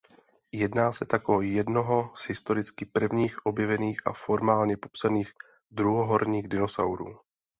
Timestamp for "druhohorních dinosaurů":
5.71-7.19